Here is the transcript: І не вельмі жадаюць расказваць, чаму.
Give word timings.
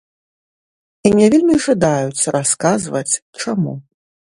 І 1.09 1.11
не 1.19 1.29
вельмі 1.35 1.57
жадаюць 1.67 2.27
расказваць, 2.41 3.09
чаму. 3.43 3.81